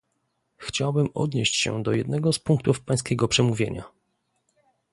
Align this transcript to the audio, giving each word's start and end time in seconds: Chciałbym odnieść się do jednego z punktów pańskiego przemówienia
Chciałbym 0.57 1.09
odnieść 1.13 1.55
się 1.55 1.83
do 1.83 1.91
jednego 1.93 2.33
z 2.33 2.39
punktów 2.39 2.81
pańskiego 2.81 3.27
przemówienia 3.27 3.83